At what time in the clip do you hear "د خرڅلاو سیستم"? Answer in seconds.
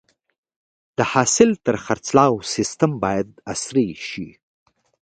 1.65-2.91